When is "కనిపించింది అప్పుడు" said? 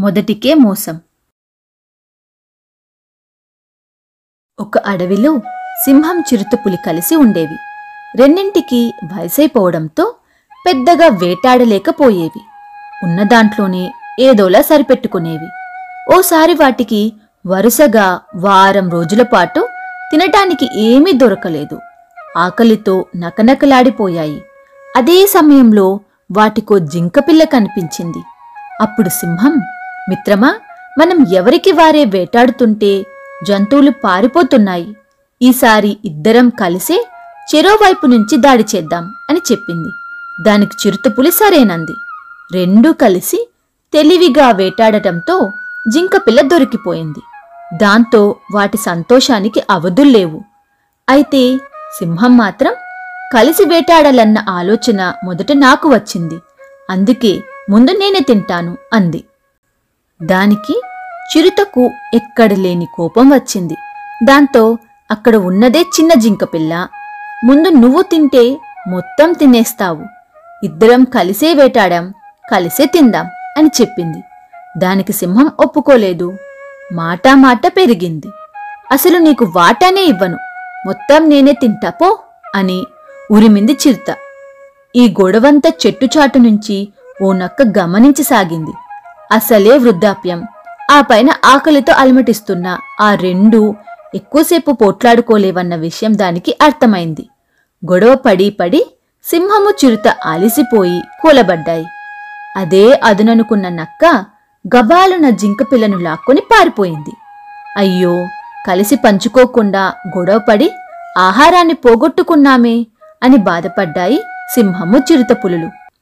27.44-29.08